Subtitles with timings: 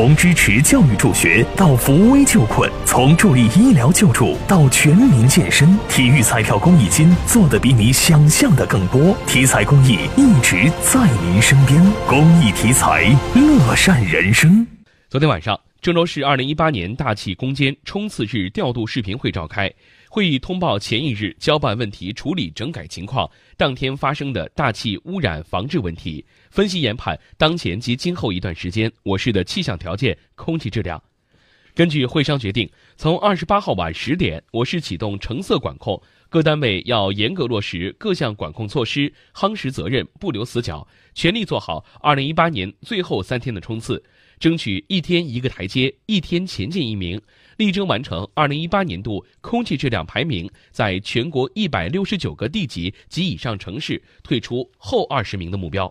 [0.00, 9.14] 从支持教育助学到扶危救困，从助力医疗救助到全民健身，体育彩票公益金做的比你想象的更多。
[9.26, 11.78] 体彩公益一直在您身边，
[12.08, 14.66] 公益体彩，乐善人生。
[15.10, 19.72] 昨天晚上，郑州市二零一八年大气攻坚冲刺日调度视频会召开。
[20.10, 31.02] 会议通报前一日交办问题处理整改情况，当天发生的大气污染防治问题，分析研判当前及今后一段时间我市的气象条件、空气质量。
[31.80, 35.98] 根据会商决定，从二十八号晚十点，我市启动橙色管控，
[36.28, 44.04] 各单位要严格落实各项管控措施，夯实责任，不留死角，全力做好二零一八年最后三天的冲刺，
[44.38, 47.18] 争取一天一个台阶，一天前进一名。
[47.56, 55.90] 力争完成二零一八年度空气质量排名在全国一百六十九个地级及以上城市退出后二十名的目标。